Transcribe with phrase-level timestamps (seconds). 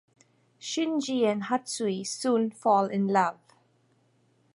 [0.59, 3.37] Shinji and Hatsue soon fall in love.